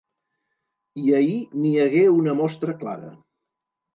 I 1.01 1.13
ahir 1.17 1.43
n’hi 1.59 1.73
hagué 1.83 2.01
una 2.21 2.35
mostra 2.41 2.77
clara. 2.83 3.15